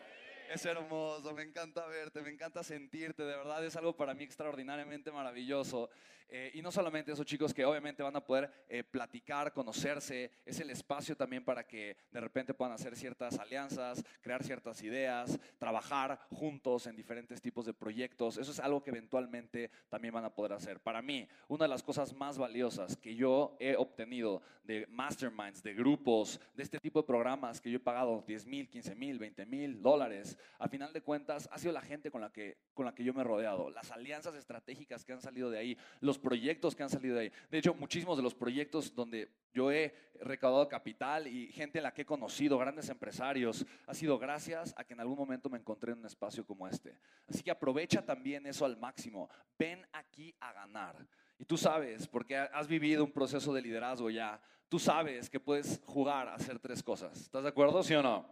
Es 0.50 0.67
hermoso, 0.67 1.33
me 1.35 1.43
encanta 1.43 1.87
verte, 1.87 2.21
me 2.21 2.31
encanta 2.31 2.62
sentirte, 2.62 3.23
de 3.23 3.37
verdad 3.37 3.65
es 3.65 3.77
algo 3.77 3.97
para 3.97 4.15
mí 4.15 4.25
extraordinariamente 4.25 5.11
maravilloso. 5.11 5.91
Eh, 6.35 6.50
y 6.55 6.62
no 6.62 6.73
solamente 6.73 7.12
eso, 7.12 7.25
chicos, 7.25 7.53
que 7.53 7.62
obviamente 7.62 8.03
van 8.03 8.17
a 8.17 8.25
poder 8.25 8.50
eh, 8.67 8.83
platicar, 8.83 9.53
conocerse, 9.53 10.31
es 10.47 10.61
el 10.61 10.71
espacio 10.71 11.15
también 11.15 11.44
para 11.44 11.67
que 11.67 11.94
de 12.11 12.21
repente 12.21 12.55
puedan 12.55 12.73
hacer 12.73 12.97
ciertas 12.97 13.39
alianzas, 13.39 14.03
crear 14.23 14.43
ciertas 14.43 14.83
ideas, 14.83 15.39
trabajar 15.59 16.19
juntos 16.31 16.87
en 16.87 16.96
diferentes 16.96 17.43
tipos 17.43 17.67
de 17.67 17.75
proyectos. 17.75 18.39
Eso 18.39 18.51
es 18.51 18.61
algo 18.61 18.82
que 18.82 18.89
eventualmente 18.89 19.70
también 19.91 20.15
van 20.15 20.25
a 20.25 20.34
poder 20.34 20.55
hacer. 20.55 20.81
Para 20.81 21.03
mí, 21.03 21.29
una 21.49 21.65
de 21.65 21.69
las 21.69 21.82
cosas 21.82 22.15
más 22.15 22.39
valiosas 22.39 22.96
que 22.96 23.15
yo 23.15 23.55
he 23.61 23.77
obtenido 23.77 24.41
de 24.65 24.87
masterminds, 24.87 25.63
de 25.63 25.75
grupos, 25.75 26.41
de 26.55 26.63
este 26.63 26.79
tipo 26.79 27.01
de 27.01 27.06
programas 27.06 27.61
que 27.61 27.70
yo 27.70 27.77
he 27.77 27.81
pagado 27.81 28.25
10 28.27 28.46
mil, 28.46 28.70
15 28.70 28.94
mil, 28.94 29.19
20 29.19 29.44
mil 29.44 29.82
dólares, 29.82 30.39
a 30.58 30.69
final 30.69 30.93
de 30.93 31.03
cuentas 31.03 31.49
ha 31.53 31.58
sido 31.58 31.72
la 31.72 31.81
gente 31.81 32.11
con 32.11 32.20
la, 32.20 32.31
que, 32.31 32.58
con 32.75 32.87
la 32.87 32.94
que 32.94 33.05
yo 33.05 33.15
me 33.15 33.22
he 33.22 33.25
rodeado, 33.25 33.70
las 33.70 33.91
alianzas 33.91 34.34
estratégicas 34.34 35.05
que 35.05 35.13
han 35.13 35.20
salido 35.20 35.51
de 35.51 35.58
ahí, 35.58 35.79
los 36.01 36.19
proyectos 36.19 36.75
que 36.75 36.82
han 36.82 36.91
salido 36.91 37.17
de 37.17 37.22
ahí. 37.22 37.32
De 37.51 37.58
hecho, 37.58 37.75
muchísimos 37.75 38.17
de 38.17 38.22
los 38.22 38.34
proyectos 38.34 38.94
donde 38.94 39.31
yo 39.53 39.70
he 39.70 39.94
recaudado 40.20 40.69
capital 40.69 41.27
y 41.27 41.53
gente 41.53 41.79
en 41.79 41.84
la 41.84 41.93
que 41.93 42.03
he 42.03 42.06
conocido, 42.06 42.58
grandes 42.58 42.89
empresarios, 42.89 43.67
ha 43.87 43.94
sido 43.94 44.19
gracias 44.19 44.75
a 44.77 44.84
que 44.84 44.94
en 44.94 45.01
algún 45.01 45.19
momento 45.19 45.51
me 45.51 45.58
encontré 45.58 45.93
en 45.93 45.99
un 45.99 46.06
espacio 46.06 46.46
como 46.46 46.69
este. 46.69 46.99
Así 47.27 47.43
que 47.43 47.51
aprovecha 47.51 48.05
también 48.05 48.46
eso 48.46 48.65
al 48.65 48.77
máximo. 48.77 49.29
Ven 49.58 49.87
aquí 49.93 50.34
a 50.41 50.53
ganar. 50.53 51.06
Y 51.39 51.44
tú 51.44 51.56
sabes, 51.56 52.06
porque 52.06 52.37
has 52.37 52.69
vivido 52.69 53.05
un 53.05 53.11
proceso 53.11 53.53
de 53.53 53.63
liderazgo 53.63 54.11
ya, 54.11 54.41
tú 54.69 54.79
sabes 54.79 55.29
que 55.29 55.41
puedes 55.41 55.81
jugar 55.84 56.29
a 56.29 56.34
hacer 56.34 56.58
tres 56.58 56.82
cosas. 56.82 57.20
¿Estás 57.20 57.43
de 57.43 57.49
acuerdo, 57.49 57.82
sí 57.82 57.94
o 57.94 58.03
no? 58.03 58.27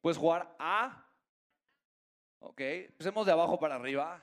Puedes 0.00 0.18
jugar 0.18 0.54
a... 0.58 1.08
Ok, 2.44 2.60
empecemos 2.60 3.24
de 3.24 3.32
abajo 3.32 3.58
para 3.58 3.76
arriba. 3.76 4.20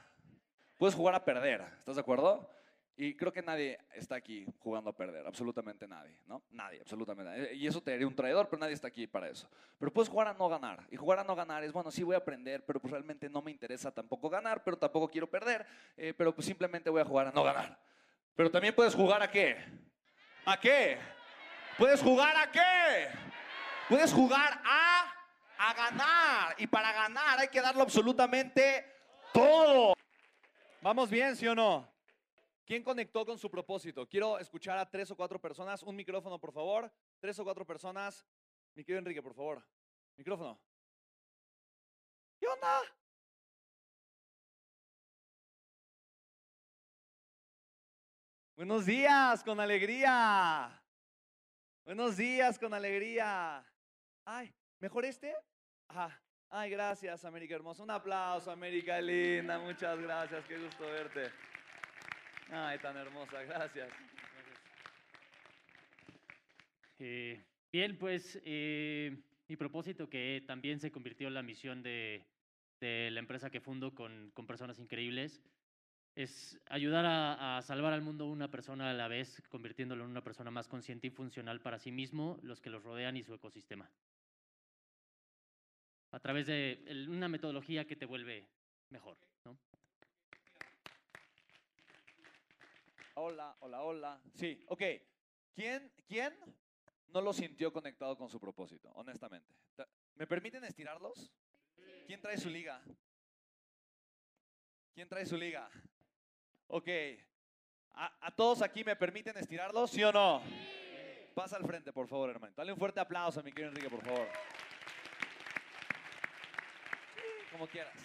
Puedes 0.77 0.93
jugar 0.93 1.15
a 1.15 1.23
perder. 1.23 1.61
¿Estás 1.79 1.95
de 1.95 2.01
acuerdo? 2.01 2.49
Y 2.97 3.15
creo 3.15 3.31
que 3.31 3.41
nadie 3.41 3.79
está 3.93 4.15
aquí 4.15 4.45
jugando 4.57 4.89
a 4.89 4.93
perder, 4.93 5.25
absolutamente 5.25 5.87
nadie, 5.87 6.21
¿no? 6.27 6.43
Nadie, 6.51 6.81
absolutamente 6.81 7.31
nadie. 7.31 7.53
Y 7.53 7.65
eso 7.65 7.81
te 7.81 7.93
haría 7.93 8.05
un 8.05 8.13
traidor, 8.13 8.49
pero 8.49 8.59
nadie 8.59 8.73
está 8.73 8.89
aquí 8.89 9.07
para 9.07 9.29
eso. 9.29 9.49
Pero 9.77 9.93
puedes 9.93 10.09
jugar 10.09 10.27
a 10.27 10.33
no 10.33 10.49
ganar. 10.49 10.85
Y 10.91 10.97
jugar 10.97 11.19
a 11.19 11.23
no 11.23 11.33
ganar 11.33 11.63
es, 11.63 11.71
bueno, 11.71 11.91
sí 11.91 12.03
voy 12.03 12.15
a 12.15 12.17
aprender, 12.17 12.65
pero 12.65 12.81
pues 12.81 12.91
realmente 12.91 13.29
no 13.29 13.41
me 13.41 13.51
interesa 13.51 13.89
tampoco 13.89 14.29
ganar, 14.29 14.65
pero 14.65 14.77
tampoco 14.77 15.07
quiero 15.07 15.29
perder, 15.29 15.65
eh, 15.95 16.13
pero 16.13 16.35
pues 16.35 16.45
simplemente 16.45 16.89
voy 16.89 16.99
a 16.99 17.05
jugar 17.05 17.27
a 17.27 17.31
no 17.31 17.41
ganar. 17.41 17.79
Pero 18.35 18.51
también 18.51 18.75
puedes 18.75 18.93
jugar 18.93 19.23
a 19.23 19.31
qué? 19.31 19.55
¿A 20.45 20.59
qué? 20.59 20.97
¿Puedes 21.77 22.01
jugar 22.01 22.35
a 22.35 22.51
qué? 22.51 23.07
Puedes 23.87 24.11
jugar 24.11 24.61
a, 24.65 25.18
a 25.59 25.73
ganar. 25.73 26.55
Y 26.57 26.67
para 26.67 26.91
ganar 26.93 27.37
hay 27.37 27.49
que 27.49 27.61
darlo 27.61 27.83
absolutamente 27.83 28.85
todo. 29.33 29.93
¿Vamos 30.81 31.09
bien, 31.09 31.35
sí 31.35 31.45
o 31.47 31.53
no? 31.53 31.87
¿Quién 32.65 32.81
conectó 32.83 33.25
con 33.25 33.37
su 33.37 33.51
propósito? 33.51 34.07
Quiero 34.07 34.39
escuchar 34.39 34.77
a 34.77 34.89
tres 34.89 35.11
o 35.11 35.17
cuatro 35.17 35.39
personas. 35.39 35.83
Un 35.83 35.95
micrófono, 35.95 36.39
por 36.39 36.53
favor. 36.53 36.91
Tres 37.19 37.37
o 37.39 37.43
cuatro 37.43 37.65
personas. 37.65 38.25
Mi 38.73 38.83
querido 38.83 38.99
Enrique, 38.99 39.21
por 39.21 39.33
favor. 39.33 39.67
Micrófono. 40.15 40.59
¿Qué 42.39 42.47
onda? 42.47 42.81
Buenos 48.55 48.85
días, 48.85 49.43
con 49.43 49.59
alegría. 49.59 50.81
Buenos 51.83 52.15
días, 52.17 52.59
con 52.59 52.73
alegría. 52.73 53.65
Ay, 54.25 54.53
¿mejor 54.79 55.05
este? 55.05 55.33
Ajá. 55.87 56.21
Ay, 56.49 56.71
gracias, 56.71 57.25
América 57.25 57.55
Hermosa. 57.55 57.83
Un 57.83 57.91
aplauso, 57.91 58.49
América 58.49 58.99
Linda. 58.99 59.59
Muchas 59.59 59.99
gracias, 59.99 60.43
qué 60.45 60.57
gusto 60.57 60.83
verte. 60.83 61.31
Ay, 62.51 62.79
tan 62.79 62.97
hermosa, 62.97 63.43
gracias. 63.43 63.89
Eh, 66.97 67.39
bien, 67.71 67.97
pues 67.97 68.41
eh, 68.43 69.15
mi 69.47 69.55
propósito 69.55 70.09
que 70.09 70.43
también 70.47 70.79
se 70.79 70.91
convirtió 70.91 71.27
en 71.27 71.35
la 71.35 71.43
misión 71.43 71.83
de, 71.83 72.25
de 72.81 73.11
la 73.11 73.19
empresa 73.19 73.51
que 73.51 73.61
fundo 73.61 73.93
con, 73.93 74.31
con 74.33 74.47
personas 74.47 74.79
increíbles 74.79 75.41
es 76.15 76.59
ayudar 76.67 77.05
a, 77.05 77.57
a, 77.57 77.61
salvar 77.61 77.93
al 77.93 78.01
mundo 78.01 78.25
una 78.25 78.49
persona 78.49 78.89
a 78.89 78.93
la 78.93 79.07
vez, 79.07 79.41
convirtiéndolo 79.49 80.03
en 80.03 80.09
una 80.09 80.23
persona 80.23 80.49
más 80.49 80.67
consciente 80.67 81.07
y 81.07 81.11
funcional 81.11 81.61
para 81.61 81.77
sí 81.77 81.91
mismo, 81.91 82.39
los 82.41 82.59
que 82.59 82.71
los 82.71 82.83
rodean 82.83 83.15
y 83.15 83.23
su 83.23 83.35
ecosistema. 83.35 83.89
A 86.11 86.19
través 86.19 86.47
de 86.47 87.05
una 87.07 87.27
metodología 87.27 87.85
que 87.85 87.95
te 87.95 88.05
vuelve 88.05 88.47
mejor. 88.89 89.17
¿no? 89.45 89.57
Hola, 93.15 93.55
hola, 93.59 93.83
hola. 93.83 94.21
Sí, 94.33 94.63
ok. 94.67 94.81
¿Quién, 95.53 95.91
¿Quién 96.07 96.33
no 97.09 97.21
lo 97.21 97.33
sintió 97.33 97.71
conectado 97.71 98.17
con 98.17 98.29
su 98.29 98.39
propósito, 98.39 98.89
honestamente? 98.95 99.53
¿Me 100.15 100.25
permiten 100.25 100.63
estirarlos? 100.63 101.31
¿Quién 102.07 102.21
trae 102.21 102.37
su 102.37 102.49
liga? 102.49 102.81
¿Quién 104.93 105.07
trae 105.07 105.25
su 105.25 105.37
liga? 105.37 105.69
Ok. 106.67 106.87
¿A, 107.91 108.27
a 108.27 108.35
todos 108.35 108.61
aquí 108.61 108.83
me 108.83 108.95
permiten 108.95 109.37
estirarlos, 109.37 109.91
sí 109.91 110.03
o 110.03 110.11
no? 110.11 110.41
Pasa 111.35 111.57
al 111.57 111.65
frente, 111.65 111.93
por 111.93 112.07
favor, 112.07 112.29
hermano. 112.29 112.53
Dale 112.55 112.71
un 112.71 112.79
fuerte 112.79 112.99
aplauso 112.99 113.39
a 113.39 113.43
mi 113.43 113.51
querido 113.51 113.69
Enrique, 113.69 113.89
por 113.89 114.03
favor. 114.03 114.27
Como 117.51 117.67
quieras. 117.67 117.95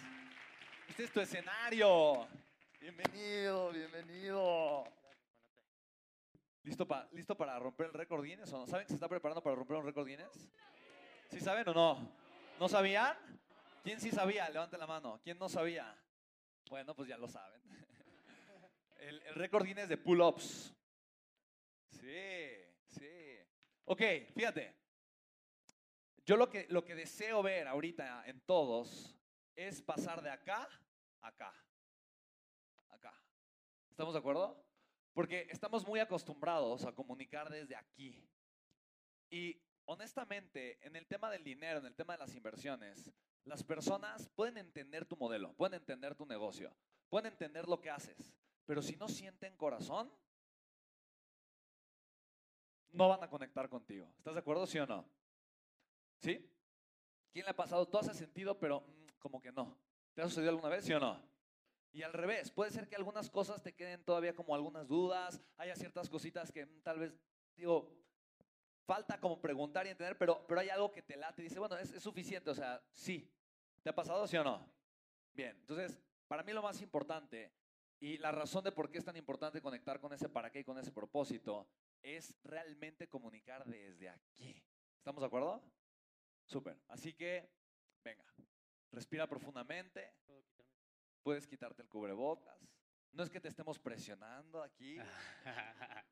Este 0.89 1.03
es 1.03 1.11
tu 1.11 1.19
escenario. 1.19 2.27
Bienvenido, 2.79 3.71
bienvenido. 3.71 4.85
¿Listo, 6.63 6.87
pa, 6.87 7.07
¿Listo 7.11 7.37
para 7.37 7.59
romper 7.59 7.87
el 7.87 7.93
récord 7.93 8.23
Guinness 8.23 8.51
o 8.53 8.59
no? 8.59 8.67
¿Saben 8.67 8.85
que 8.85 8.89
se 8.89 8.95
está 8.95 9.07
preparando 9.07 9.43
para 9.43 9.55
romper 9.55 9.77
un 9.77 9.85
récord 9.85 10.07
Guinness? 10.07 10.49
¿Sí 11.29 11.39
saben 11.39 11.67
o 11.69 11.73
no? 11.73 12.11
¿No 12.59 12.67
sabían? 12.67 13.15
¿Quién 13.83 14.01
sí 14.01 14.09
sabía? 14.09 14.49
Levanten 14.49 14.79
la 14.79 14.87
mano. 14.87 15.19
¿Quién 15.23 15.37
no 15.37 15.47
sabía? 15.47 15.95
Bueno, 16.69 16.95
pues 16.95 17.07
ya 17.07 17.17
lo 17.17 17.27
saben. 17.27 17.61
El, 18.97 19.21
el 19.21 19.35
récord 19.35 19.63
Guinness 19.63 19.89
de 19.89 19.97
pull-ups. 19.97 20.73
Sí, 21.91 22.49
sí. 22.87 23.37
Ok, 23.85 24.01
fíjate. 24.33 24.73
Yo 26.25 26.35
lo 26.35 26.49
que, 26.49 26.65
lo 26.69 26.83
que 26.83 26.95
deseo 26.95 27.43
ver 27.43 27.67
ahorita 27.67 28.23
en 28.25 28.41
todos 28.41 29.15
es 29.55 29.81
pasar 29.81 30.21
de 30.21 30.29
acá 30.29 30.67
a 31.21 31.27
acá. 31.27 31.53
Acá. 32.89 33.13
¿Estamos 33.89 34.13
de 34.13 34.19
acuerdo? 34.19 34.63
Porque 35.13 35.47
estamos 35.49 35.87
muy 35.87 35.99
acostumbrados 35.99 36.85
a 36.85 36.93
comunicar 36.93 37.49
desde 37.49 37.75
aquí. 37.75 38.29
Y 39.29 39.61
honestamente, 39.85 40.85
en 40.85 40.95
el 40.95 41.07
tema 41.07 41.29
del 41.29 41.43
dinero, 41.43 41.79
en 41.79 41.85
el 41.85 41.95
tema 41.95 42.13
de 42.13 42.19
las 42.19 42.35
inversiones, 42.35 43.11
las 43.45 43.63
personas 43.63 44.29
pueden 44.29 44.57
entender 44.57 45.05
tu 45.05 45.15
modelo, 45.15 45.53
pueden 45.53 45.79
entender 45.79 46.15
tu 46.15 46.25
negocio, 46.25 46.75
pueden 47.09 47.31
entender 47.31 47.67
lo 47.67 47.79
que 47.79 47.89
haces, 47.89 48.35
pero 48.65 48.81
si 48.81 48.95
no 48.95 49.07
sienten 49.07 49.55
corazón, 49.55 50.11
no 52.91 53.09
van 53.09 53.23
a 53.23 53.29
conectar 53.29 53.69
contigo. 53.69 54.11
¿Estás 54.17 54.33
de 54.33 54.39
acuerdo, 54.39 54.65
sí 54.65 54.79
o 54.79 54.87
no? 54.87 55.07
¿Sí? 56.21 56.49
¿Quién 57.31 57.45
le 57.45 57.51
ha 57.51 57.55
pasado? 57.55 57.85
Todo 57.87 58.01
hace 58.01 58.13
sentido, 58.13 58.57
pero 58.57 58.85
como 59.25 59.41
que 59.41 59.51
no. 59.51 59.75
¿Te 60.13 60.21
ha 60.21 60.25
sucedido 60.25 60.51
alguna 60.51 60.69
vez, 60.69 60.85
sí 60.85 60.93
o 60.93 60.99
no? 60.99 61.19
Y 61.91 62.03
al 62.03 62.13
revés, 62.13 62.51
puede 62.51 62.69
ser 62.69 62.87
que 62.87 62.95
algunas 62.95 63.27
cosas 63.27 63.63
te 63.63 63.73
queden 63.73 64.03
todavía 64.03 64.35
como 64.35 64.53
algunas 64.53 64.87
dudas, 64.87 65.41
haya 65.57 65.75
ciertas 65.75 66.09
cositas 66.11 66.51
que 66.51 66.67
tal 66.83 66.99
vez, 66.99 67.19
digo, 67.55 67.91
falta 68.85 69.19
como 69.19 69.41
preguntar 69.41 69.87
y 69.87 69.89
entender, 69.89 70.15
pero, 70.15 70.45
pero 70.45 70.61
hay 70.61 70.69
algo 70.69 70.91
que 70.91 71.01
te 71.01 71.17
late 71.17 71.41
y 71.41 71.45
dice, 71.45 71.57
bueno, 71.57 71.75
es, 71.75 71.91
es 71.91 72.03
suficiente, 72.03 72.51
o 72.51 72.53
sea, 72.53 72.83
sí. 72.91 73.27
¿Te 73.81 73.89
ha 73.89 73.95
pasado, 73.95 74.27
sí 74.27 74.37
o 74.37 74.43
no? 74.43 74.71
Bien, 75.33 75.57
entonces, 75.59 75.99
para 76.27 76.43
mí 76.43 76.53
lo 76.53 76.61
más 76.61 76.79
importante 76.83 77.51
y 77.99 78.19
la 78.19 78.31
razón 78.31 78.63
de 78.63 78.71
por 78.71 78.91
qué 78.91 78.99
es 78.99 79.05
tan 79.05 79.17
importante 79.17 79.59
conectar 79.59 79.99
con 79.99 80.13
ese 80.13 80.29
para 80.29 80.51
qué 80.51 80.59
y 80.59 80.63
con 80.63 80.77
ese 80.77 80.91
propósito 80.91 81.67
es 82.03 82.35
realmente 82.43 83.09
comunicar 83.09 83.65
desde 83.65 84.09
aquí. 84.09 84.63
¿Estamos 84.99 85.21
de 85.21 85.27
acuerdo? 85.27 85.63
Súper. 86.45 86.77
Así 86.89 87.13
que, 87.13 87.49
venga, 88.03 88.23
respira 88.91 89.27
profundamente. 89.27 90.13
Puedes 91.23 91.47
quitarte 91.47 91.81
el 91.81 91.87
cubrebocas. 91.87 92.59
No 93.11 93.23
es 93.23 93.29
que 93.29 93.39
te 93.39 93.47
estemos 93.47 93.79
presionando 93.79 94.61
aquí. 94.61 94.97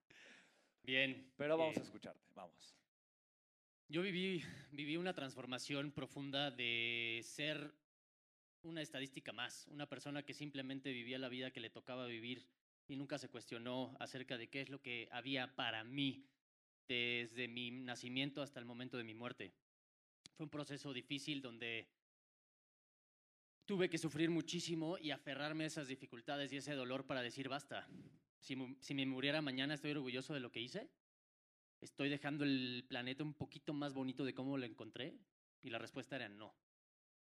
Bien. 0.84 1.34
Pero 1.38 1.58
vamos 1.58 1.78
eh, 1.78 1.82
a 1.82 1.84
escucharte. 1.84 2.26
Vamos. 2.34 2.76
Yo 3.88 4.02
viví, 4.02 4.44
viví 4.72 4.98
una 4.98 5.14
transformación 5.14 5.92
profunda 5.92 6.50
de 6.50 7.22
ser 7.24 7.76
una 8.64 8.82
estadística 8.82 9.34
más, 9.34 9.68
una 9.68 9.88
persona 9.88 10.24
que 10.24 10.34
simplemente 10.34 10.92
vivía 10.92 11.20
la 11.20 11.30
vida 11.30 11.52
que 11.52 11.60
le 11.60 11.70
tocaba 11.70 12.06
vivir 12.06 12.48
y 12.88 12.96
nunca 12.96 13.18
se 13.18 13.30
cuestionó 13.30 13.96
acerca 14.00 14.38
de 14.38 14.50
qué 14.50 14.62
es 14.62 14.70
lo 14.70 14.82
que 14.82 15.10
había 15.12 15.56
para 15.56 15.84
mí 15.84 16.26
desde 16.88 17.48
mi 17.48 17.72
nacimiento 17.72 18.42
hasta 18.42 18.60
el 18.60 18.66
momento 18.66 18.98
de 18.98 19.04
mi 19.04 19.14
muerte. 19.14 19.54
Fue 20.36 20.46
un 20.46 20.50
proceso 20.50 20.94
difícil 20.94 21.42
donde 21.42 21.88
tuve 23.66 23.90
que 23.90 23.98
sufrir 23.98 24.30
muchísimo 24.30 24.98
y 24.98 25.12
aferrarme 25.12 25.64
a 25.64 25.68
esas 25.68 25.88
dificultades 25.88 26.52
y 26.52 26.58
ese 26.58 26.74
dolor 26.74 27.06
para 27.06 27.22
decir 27.22 27.50
basta. 27.50 27.88
Si, 28.40 28.56
me 28.56 29.06
muriera 29.06 29.42
mañana, 29.42 29.74
estoy 29.74 29.92
orgulloso 29.92 30.34
de 30.34 30.42
lo 30.42 30.52
que 30.52 30.60
hice. 30.60 30.90
Estoy 31.80 32.10
dejando 32.10 32.44
el 32.44 32.86
planeta 32.88 33.24
un 33.24 33.34
poquito 33.34 33.74
más 33.74 33.94
bonito 33.94 34.26
de 34.26 34.34
cómo 34.34 34.58
lo 34.58 34.66
encontré. 34.66 35.18
Y 35.62 35.70
la 35.70 35.78
respuesta 35.78 36.18
era 36.18 36.28
no. 36.28 36.54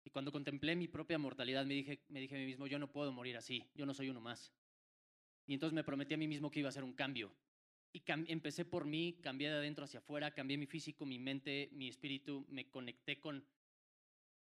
Y 0.04 0.10
cuando 0.10 0.30
contemplé 0.30 0.76
mi 0.76 0.88
propia 0.88 1.18
mortalidad, 1.18 1.64
me 1.64 1.74
dije, 1.74 2.04
me 2.08 2.20
dije 2.20 2.36
a 2.36 2.38
mí 2.38 2.44
mismo, 2.44 2.66
yo 2.66 2.78
no 2.78 2.92
puedo 2.92 3.12
morir 3.12 3.36
así, 3.36 3.64
yo 3.74 3.86
no 3.86 3.94
soy 3.94 4.10
uno 4.10 4.20
más. 4.20 4.52
Y 5.46 5.54
entonces 5.54 5.74
me 5.74 5.84
prometí 5.84 6.14
a 6.14 6.18
mí 6.18 6.28
mismo 6.28 6.50
que 6.50 6.60
iba 6.60 6.68
a 6.68 6.70
hacer 6.70 6.84
un 6.84 6.92
cambio. 6.92 7.34
Y 7.92 8.02
empecé 8.06 8.66
por 8.66 8.84
mí, 8.84 9.18
cambié 9.22 9.48
de 9.48 9.56
adentro 9.56 9.84
hacia 9.84 10.00
afuera, 10.00 10.32
cambié 10.32 10.58
mi 10.58 10.66
físico, 10.66 11.06
mi 11.06 11.18
mente, 11.18 11.70
mi 11.72 11.88
espíritu, 11.88 12.44
me 12.50 12.68
conecté 12.68 13.18
con, 13.18 13.42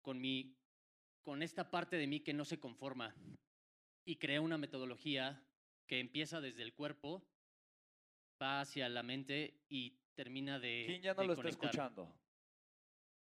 con, 0.02 0.20
mi, 0.20 0.56
con 1.24 1.42
esta 1.42 1.70
parte 1.70 1.96
de 1.96 2.06
mí 2.06 2.20
que 2.20 2.32
no 2.34 2.44
se 2.44 2.60
conforma. 2.60 3.14
Y 4.04 4.16
creé 4.16 4.38
una 4.38 4.58
metodología 4.58 5.42
que 5.86 5.98
empieza 5.98 6.40
desde 6.40 6.62
el 6.62 6.74
cuerpo, 6.74 7.26
va 8.40 8.60
hacia 8.60 8.88
la 8.88 9.02
mente 9.02 9.64
y 9.68 9.98
termina 10.14 10.58
de. 10.58 10.84
¿Quién 10.86 11.02
ya 11.02 11.14
no 11.14 11.24
lo 11.24 11.32
está 11.32 11.48
escuchando? 11.48 12.14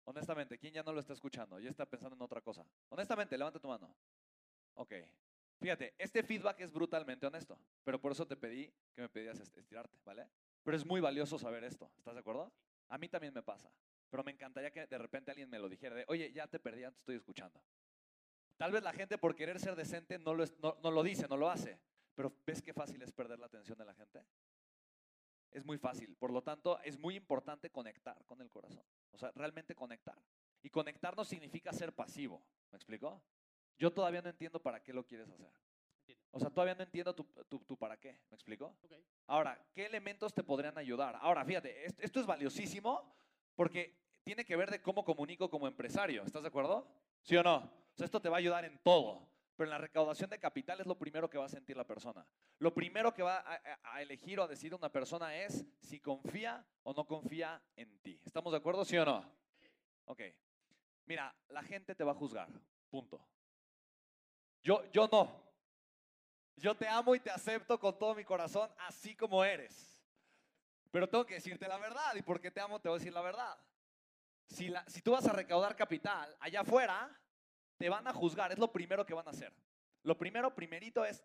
Honestamente, 0.08 0.58
¿quién 0.58 0.74
ya 0.74 0.84
no 0.84 0.92
lo 0.94 1.00
está 1.00 1.13
escuchando? 1.13 1.60
Ya 1.60 1.70
está 1.70 1.86
pensando 1.88 2.15
en 2.15 2.22
otra 2.22 2.42
cosa. 2.42 2.65
Honestamente, 2.89 3.38
levanta 3.38 3.60
tu 3.60 3.68
mano. 3.68 3.96
Ok. 4.75 4.94
Fíjate, 5.62 5.96
este 5.98 6.22
feedback 6.22 6.60
es 6.60 6.72
brutalmente 6.72 7.25
honesto, 7.25 7.58
pero 7.84 8.00
por 8.00 8.12
eso 8.12 8.27
te 8.27 8.36
pedí 8.36 8.72
que 8.94 9.01
me 9.01 9.10
pedías 9.10 9.39
est- 9.39 9.58
estirarte, 9.58 9.98
¿vale? 10.04 10.27
Pero 10.63 10.75
es 10.77 10.86
muy 10.86 11.00
valioso 11.01 11.39
saber 11.39 11.63
esto, 11.63 11.92
¿estás 11.98 12.13
de 12.13 12.20
acuerdo? 12.20 12.51
A 12.89 12.98
mí 12.98 13.08
también 13.08 13.34
me 13.34 13.42
pasa, 13.42 13.72
pero 14.10 14.24
me 14.24 14.32
encantaría 14.32 14.72
que 14.72 14.86
de 14.88 14.98
repente 14.98 15.32
alguien 15.32 15.50
me 15.50 15.60
lo 15.60 15.68
dijera 15.70 15.96
de, 15.96 16.06
oye, 16.08 16.32
ya 16.32 16.48
te 16.48 16.60
perdí, 16.60 16.82
ya 16.82 16.92
te 16.92 16.98
estoy 17.00 17.16
escuchando. 17.16 17.64
Tal 18.58 18.72
vez 18.72 18.84
la 18.84 18.94
gente 18.94 19.18
por 19.18 19.36
querer 19.36 19.60
ser 19.60 19.76
decente 19.76 20.18
no 20.20 20.34
lo, 20.34 20.44
es- 20.44 20.58
no, 20.60 20.78
no 20.82 20.92
lo 20.92 21.04
dice, 21.04 21.28
no 21.28 21.36
lo 21.38 21.50
hace, 21.50 21.80
pero 22.16 22.34
¿ves 22.46 22.62
qué 22.62 22.74
fácil 22.74 23.02
es 23.02 23.12
perder 23.12 23.40
la 23.40 23.48
atención 23.48 23.78
de 23.78 23.86
la 23.86 23.94
gente? 23.94 24.26
Es 25.52 25.64
muy 25.66 25.78
fácil, 25.78 26.16
por 26.18 26.32
lo 26.32 26.42
tanto, 26.42 26.80
es 26.82 26.98
muy 27.00 27.16
importante 27.16 27.70
conectar 27.70 28.24
con 28.26 28.42
el 28.42 28.50
corazón, 28.50 28.86
o 29.12 29.18
sea, 29.18 29.32
realmente 29.36 29.74
conectar. 29.76 30.18
Y 30.62 30.70
conectar 30.70 31.16
no 31.16 31.24
significa 31.24 31.72
ser 31.72 31.94
pasivo, 31.94 32.46
¿me 32.72 32.78
explico? 32.78 33.22
Yo 33.78 33.92
todavía 33.94 34.22
no 34.22 34.30
entiendo 34.30 34.62
para 34.62 34.82
qué 34.82 34.92
lo 34.94 35.06
quieres 35.06 35.30
hacer. 35.30 35.52
O 36.32 36.40
sea, 36.40 36.50
todavía 36.50 36.76
no 36.76 36.84
entiendo 36.84 37.16
tu, 37.16 37.24
tu- 37.24 37.60
tu 37.60 37.78
para 37.78 37.98
qué, 37.98 38.20
¿me 38.30 38.36
explico? 38.36 38.76
Ahora, 39.28 39.66
¿qué 39.74 39.86
elementos 39.86 40.34
te 40.34 40.44
podrían 40.44 40.78
ayudar? 40.78 41.16
Ahora, 41.22 41.46
fíjate, 41.46 41.86
est- 41.86 42.00
esto 42.02 42.20
es 42.20 42.26
valiosísimo 42.26 43.16
porque 43.56 43.96
tiene 44.24 44.46
que 44.46 44.56
ver 44.56 44.72
de 44.72 44.82
cómo 44.82 45.04
comunico 45.06 45.50
como 45.50 45.68
empresario, 45.68 46.24
¿estás 46.24 46.42
de 46.42 46.48
acuerdo? 46.48 46.88
¿Sí 47.22 47.36
o 47.38 47.44
no? 47.44 47.58
O 47.58 47.98
sea, 47.98 48.06
esto 48.06 48.22
te 48.22 48.30
va 48.30 48.38
a 48.38 48.40
ayudar 48.40 48.66
en 48.66 48.78
todo, 48.84 49.30
pero 49.56 49.68
en 49.68 49.72
la 49.72 49.78
recaudación 49.78 50.30
de 50.30 50.40
capital 50.40 50.80
es 50.82 50.86
lo 50.88 50.98
primero 50.98 51.30
que 51.30 51.38
va 51.38 51.46
a 51.46 51.50
sentir 51.50 51.78
la 51.78 51.86
persona. 51.88 52.26
Lo 52.60 52.74
primero 52.74 53.14
que 53.14 53.24
va 53.24 53.38
a, 53.38 53.60
a- 53.84 54.02
elegir 54.02 54.40
o 54.40 54.44
a 54.44 54.48
decir 54.48 54.74
una 54.74 54.92
persona 54.92 55.36
es 55.36 55.66
si 55.80 56.00
confía 56.00 56.66
o 56.84 56.94
no 56.94 57.06
confía 57.06 57.62
en 57.76 57.98
ti. 58.00 58.20
¿Estamos 58.26 58.52
de 58.52 58.58
acuerdo, 58.58 58.84
sí 58.84 58.98
o 58.98 59.06
no? 59.06 59.24
Ok. 60.06 60.22
Mira, 61.06 61.34
la 61.50 61.64
gente 61.64 61.96
te 61.96 62.04
va 62.04 62.12
a 62.12 62.16
juzgar. 62.16 62.50
Punto. 62.90 63.26
Yo, 64.64 64.84
yo 64.92 65.08
no. 65.12 65.44
Yo 66.58 66.76
te 66.76 66.88
amo 66.88 67.14
y 67.16 67.20
te 67.20 67.30
acepto 67.30 67.80
con 67.80 67.98
todo 68.00 68.16
mi 68.16 68.24
corazón, 68.24 68.70
así 68.80 69.16
como 69.16 69.44
eres. 69.44 69.95
Pero 70.96 71.10
tengo 71.10 71.25
que 71.25 71.34
decirte 71.34 71.68
la 71.68 71.78
verdad. 71.78 72.16
Y 72.16 72.22
porque 72.22 72.52
te 72.52 72.62
amo, 72.62 72.80
te 72.80 72.88
voy 72.88 72.96
a 72.96 73.00
decir 73.00 73.12
la 73.12 73.22
verdad. 73.22 73.58
Si, 74.48 74.70
la, 74.70 74.82
si 74.88 75.02
tú 75.02 75.12
vas 75.12 75.28
a 75.28 75.34
recaudar 75.34 75.75
capital 75.75 76.34
allá 76.40 76.62
afuera, 76.62 77.22
te 77.75 77.90
van 77.90 78.08
a 78.08 78.14
juzgar. 78.14 78.54
Es 78.54 78.60
lo 78.60 78.72
primero 78.72 79.06
que 79.06 79.14
van 79.14 79.28
a 79.28 79.32
hacer. 79.32 79.54
Lo 80.04 80.18
primero, 80.18 80.56
primerito 80.56 81.04
es 81.04 81.22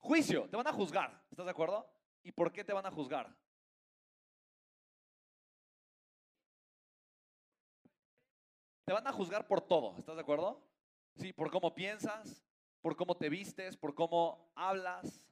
juicio. 0.00 0.48
Te 0.48 0.56
van 0.56 0.66
a 0.66 0.72
juzgar. 0.72 1.24
¿Estás 1.30 1.44
de 1.44 1.52
acuerdo? 1.52 1.88
¿Y 2.24 2.32
por 2.32 2.50
qué 2.50 2.64
te 2.64 2.72
van 2.72 2.84
a 2.84 2.90
juzgar? 2.90 3.32
Te 8.84 8.92
van 8.92 9.06
a 9.06 9.12
juzgar 9.12 9.46
por 9.46 9.60
todo. 9.60 9.96
¿Estás 9.98 10.16
de 10.16 10.22
acuerdo? 10.22 10.66
Sí, 11.14 11.32
por 11.32 11.48
cómo 11.52 11.76
piensas, 11.76 12.44
por 12.80 12.96
cómo 12.96 13.16
te 13.16 13.28
vistes, 13.28 13.76
por 13.76 13.94
cómo 13.94 14.50
hablas, 14.56 15.28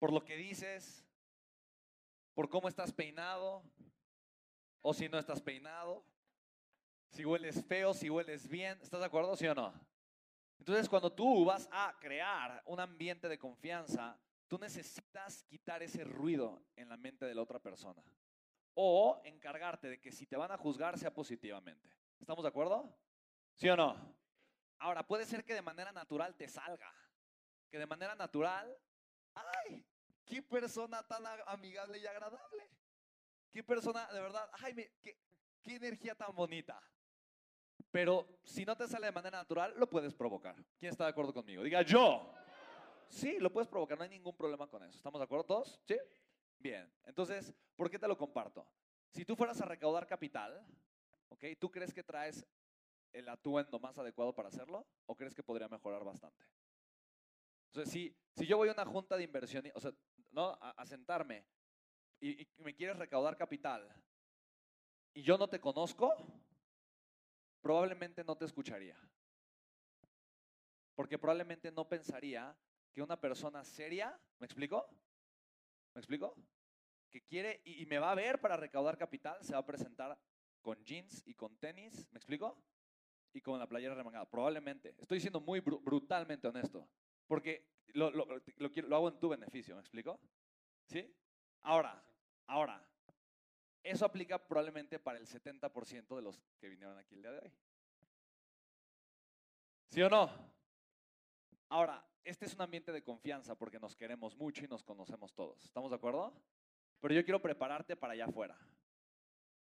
por 0.00 0.12
lo 0.12 0.24
que 0.24 0.36
dices, 0.36 1.06
por 2.34 2.48
cómo 2.48 2.68
estás 2.68 2.92
peinado 2.92 3.62
o 4.80 4.92
si 4.92 5.08
no 5.08 5.18
estás 5.18 5.40
peinado, 5.40 6.04
si 7.10 7.24
hueles 7.24 7.64
feo, 7.66 7.94
si 7.94 8.10
hueles 8.10 8.48
bien. 8.48 8.78
¿Estás 8.82 9.00
de 9.00 9.06
acuerdo, 9.06 9.36
sí 9.36 9.46
o 9.46 9.54
no? 9.54 9.72
Entonces, 10.58 10.88
cuando 10.88 11.12
tú 11.12 11.44
vas 11.44 11.68
a 11.72 11.96
crear 12.00 12.62
un 12.66 12.80
ambiente 12.80 13.28
de 13.28 13.38
confianza, 13.38 14.18
tú 14.48 14.58
necesitas 14.58 15.42
quitar 15.44 15.82
ese 15.82 16.04
ruido 16.04 16.62
en 16.76 16.88
la 16.88 16.96
mente 16.96 17.26
de 17.26 17.34
la 17.34 17.42
otra 17.42 17.58
persona. 17.58 18.02
O 18.74 19.20
encargarte 19.24 19.88
de 19.88 20.00
que 20.00 20.12
si 20.12 20.26
te 20.26 20.36
van 20.36 20.50
a 20.50 20.56
juzgar 20.56 20.98
sea 20.98 21.12
positivamente. 21.12 21.90
¿Estamos 22.18 22.42
de 22.42 22.48
acuerdo? 22.48 22.96
¿Sí 23.56 23.68
o 23.68 23.76
no? 23.76 23.96
Ahora, 24.78 25.06
puede 25.06 25.26
ser 25.26 25.44
que 25.44 25.54
de 25.54 25.62
manera 25.62 25.92
natural 25.92 26.34
te 26.36 26.48
salga. 26.48 26.92
Que 27.70 27.78
de 27.78 27.86
manera 27.86 28.14
natural, 28.14 28.74
¡ay! 29.34 29.84
¡Qué 30.32 30.40
persona 30.40 31.06
tan 31.06 31.22
amigable 31.44 31.98
y 31.98 32.06
agradable! 32.06 32.70
¡Qué 33.50 33.62
persona, 33.62 34.10
de 34.10 34.18
verdad, 34.18 34.48
ay, 34.62 34.72
qué, 35.02 35.18
qué 35.60 35.74
energía 35.76 36.14
tan 36.14 36.34
bonita! 36.34 36.80
Pero 37.90 38.40
si 38.42 38.64
no 38.64 38.74
te 38.74 38.88
sale 38.88 39.04
de 39.04 39.12
manera 39.12 39.36
natural, 39.36 39.74
lo 39.76 39.90
puedes 39.90 40.14
provocar. 40.14 40.56
¿Quién 40.78 40.90
está 40.90 41.04
de 41.04 41.10
acuerdo 41.10 41.34
conmigo? 41.34 41.62
Diga 41.62 41.82
yo. 41.82 42.32
Sí, 43.08 43.38
lo 43.40 43.52
puedes 43.52 43.68
provocar, 43.68 43.98
no 43.98 44.04
hay 44.04 44.08
ningún 44.08 44.34
problema 44.34 44.66
con 44.66 44.82
eso. 44.82 44.96
¿Estamos 44.96 45.20
de 45.20 45.24
acuerdo 45.24 45.44
todos? 45.44 45.78
¿Sí? 45.84 45.98
Bien. 46.58 46.90
Entonces, 47.04 47.52
¿por 47.76 47.90
qué 47.90 47.98
te 47.98 48.08
lo 48.08 48.16
comparto? 48.16 48.66
Si 49.10 49.26
tú 49.26 49.36
fueras 49.36 49.60
a 49.60 49.66
recaudar 49.66 50.06
capital, 50.06 50.66
¿ok? 51.28 51.44
¿Tú 51.60 51.70
crees 51.70 51.92
que 51.92 52.02
traes 52.02 52.42
el 53.12 53.28
atuendo 53.28 53.78
más 53.78 53.98
adecuado 53.98 54.34
para 54.34 54.48
hacerlo 54.48 54.86
o 55.04 55.14
crees 55.14 55.34
que 55.34 55.42
podría 55.42 55.68
mejorar 55.68 56.02
bastante? 56.02 56.42
Entonces, 57.66 57.92
si, 57.92 58.14
si 58.36 58.46
yo 58.46 58.58
voy 58.58 58.68
a 58.68 58.72
una 58.72 58.84
junta 58.84 59.16
de 59.16 59.24
inversión, 59.24 59.64
o 59.74 59.80
sea, 59.80 59.92
¿no? 60.32 60.58
a, 60.60 60.86
sentarme 60.86 61.46
y, 62.20 62.46
me 62.58 62.74
quieres 62.74 62.96
recaudar 62.96 63.36
capital 63.36 63.88
y 65.14 65.22
yo 65.22 65.36
no 65.38 65.48
te 65.48 65.60
conozco, 65.60 66.14
probablemente 67.60 68.24
no 68.24 68.36
te 68.36 68.46
escucharía. 68.46 68.98
Porque 70.94 71.18
probablemente 71.18 71.70
no 71.70 71.88
pensaría 71.88 72.56
que 72.92 73.02
una 73.02 73.20
persona 73.20 73.64
seria, 73.64 74.18
¿me 74.38 74.46
explico? 74.46 74.88
¿Me 75.94 76.00
explico? 76.00 76.34
Que 77.10 77.22
quiere 77.22 77.60
y, 77.64 77.82
y, 77.82 77.86
me 77.86 77.98
va 77.98 78.12
a 78.12 78.14
ver 78.14 78.40
para 78.40 78.56
recaudar 78.56 78.96
capital, 78.96 79.42
se 79.44 79.52
va 79.52 79.58
a 79.58 79.66
presentar 79.66 80.18
con 80.62 80.82
jeans 80.84 81.22
y 81.26 81.34
con 81.34 81.56
tenis, 81.58 82.08
¿me 82.10 82.18
explico? 82.18 82.62
y 83.34 83.40
con 83.40 83.58
la 83.58 83.66
playera 83.66 83.94
remangada. 83.94 84.28
Probablemente. 84.28 84.94
Estoy 84.98 85.20
siendo 85.20 85.40
muy 85.40 85.60
brutalmente 85.60 86.48
honesto. 86.48 86.88
Porque 87.26 87.66
lo, 87.94 88.10
lo, 88.10 88.26
lo, 88.26 88.96
hago 88.96 89.08
en 89.08 89.18
tu 89.18 89.28
beneficio, 89.28 89.74
¿me 89.74 89.80
explico? 89.80 90.20
¿Sí? 90.86 91.14
Ahora, 91.62 92.02
ahora, 92.46 92.84
eso 93.82 94.04
aplica 94.04 94.38
probablemente 94.38 94.98
para 94.98 95.18
el 95.18 95.26
70% 95.26 96.16
de 96.16 96.22
los 96.22 96.40
que 96.58 96.68
vinieron 96.68 96.98
aquí 96.98 97.14
el 97.14 97.22
día 97.22 97.32
de 97.32 97.38
hoy. 97.38 97.52
¿Sí 99.90 100.02
o 100.02 100.08
no? 100.08 100.30
Ahora, 101.68 102.04
este 102.24 102.46
es 102.46 102.54
un 102.54 102.62
ambiente 102.62 102.92
de 102.92 103.02
confianza 103.02 103.56
porque 103.56 103.78
nos 103.78 103.96
queremos 103.96 104.36
mucho 104.36 104.64
y 104.64 104.68
nos 104.68 104.82
conocemos 104.82 105.34
todos. 105.34 105.64
¿Estamos 105.64 105.90
de 105.90 105.96
acuerdo? 105.96 106.32
Pero 107.00 107.14
yo 107.14 107.24
quiero 107.24 107.42
prepararte 107.42 107.96
para 107.96 108.12
allá 108.12 108.26
afuera. 108.26 108.56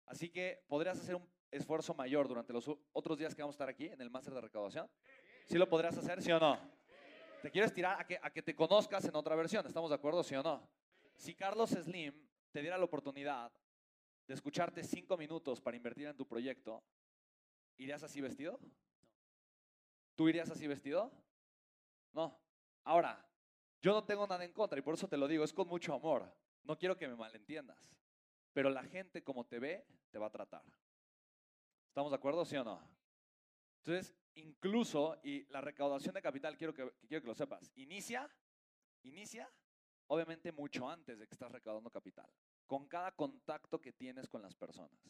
Así 0.05 0.29
que 0.29 0.63
podrías 0.67 0.99
hacer 0.99 1.15
un 1.15 1.27
esfuerzo 1.53 1.93
mayor 1.93 2.27
durante 2.27 2.53
los 2.53 2.69
otros 2.91 3.17
días 3.17 3.35
que 3.35 3.41
vamos 3.41 3.53
a 3.53 3.57
estar 3.57 3.69
aquí 3.69 3.87
en 3.87 4.01
el 4.01 4.09
máster 4.09 4.33
de 4.33 4.41
recaudación? 4.41 4.89
¿Sí 5.45 5.57
lo 5.57 5.69
podrías 5.69 5.97
hacer, 5.97 6.21
sí 6.21 6.31
o 6.31 6.39
no? 6.39 6.57
¿Te 7.43 7.51
quieres 7.51 7.73
tirar 7.73 7.99
a 7.99 8.07
que, 8.07 8.17
a 8.21 8.29
que 8.29 8.41
te 8.41 8.55
conozcas 8.55 9.03
en 9.03 9.13
otra 9.17 9.35
versión? 9.35 9.67
¿Estamos 9.67 9.89
de 9.89 9.97
acuerdo, 9.97 10.23
sí 10.23 10.33
o 10.33 10.41
no? 10.41 10.65
Si 11.17 11.35
Carlos 11.35 11.71
Slim 11.71 12.25
te 12.53 12.61
diera 12.61 12.77
la 12.77 12.85
oportunidad 12.85 13.51
de 14.25 14.33
escucharte 14.33 14.81
cinco 14.81 15.17
minutos 15.17 15.59
para 15.59 15.75
invertir 15.75 16.07
en 16.07 16.15
tu 16.15 16.25
proyecto, 16.25 16.81
¿irías 17.75 18.01
así 18.01 18.21
vestido? 18.21 18.61
¿Tú 20.15 20.29
irías 20.29 20.49
así 20.51 20.67
vestido? 20.67 21.11
No. 22.13 22.39
Ahora, 22.85 23.29
yo 23.81 23.91
no 23.91 24.05
tengo 24.05 24.25
nada 24.25 24.45
en 24.45 24.53
contra 24.53 24.79
y 24.79 24.81
por 24.81 24.93
eso 24.93 25.09
te 25.09 25.17
lo 25.17 25.27
digo, 25.27 25.43
es 25.43 25.51
con 25.51 25.67
mucho 25.67 25.93
amor. 25.93 26.33
No 26.63 26.77
quiero 26.77 26.95
que 26.95 27.09
me 27.09 27.15
malentiendas. 27.17 27.93
Pero 28.53 28.69
la 28.69 28.83
gente 28.83 29.21
como 29.21 29.45
te 29.45 29.59
ve, 29.59 29.85
te 30.11 30.17
va 30.17 30.27
a 30.27 30.31
tratar. 30.31 30.63
¿Estamos 31.89 32.09
de 32.09 32.15
acuerdo, 32.15 32.45
sí 32.45 32.55
o 32.55 32.63
no? 32.63 32.81
Entonces, 33.79 34.15
incluso, 34.35 35.19
y 35.23 35.45
la 35.47 35.61
recaudación 35.61 36.13
de 36.13 36.21
capital, 36.21 36.57
quiero 36.57 36.73
que, 36.73 36.91
quiero 37.07 37.21
que 37.21 37.27
lo 37.27 37.35
sepas, 37.35 37.71
inicia, 37.75 38.29
inicia, 39.03 39.51
obviamente 40.07 40.51
mucho 40.51 40.89
antes 40.89 41.19
de 41.19 41.27
que 41.27 41.33
estás 41.33 41.51
recaudando 41.51 41.89
capital, 41.89 42.29
con 42.65 42.87
cada 42.87 43.11
contacto 43.11 43.79
que 43.79 43.93
tienes 43.93 44.27
con 44.27 44.41
las 44.41 44.55
personas. 44.55 45.09